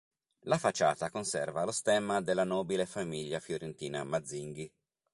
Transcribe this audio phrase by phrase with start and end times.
[0.45, 4.73] La facciata conserva lo stemma della nobile famiglia fiorentina Mazzinghi.